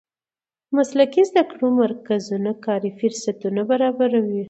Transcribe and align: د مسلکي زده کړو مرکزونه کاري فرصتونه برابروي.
د 0.67 0.69
مسلکي 0.77 1.21
زده 1.29 1.43
کړو 1.51 1.67
مرکزونه 1.81 2.51
کاري 2.65 2.91
فرصتونه 2.99 3.61
برابروي. 3.71 4.39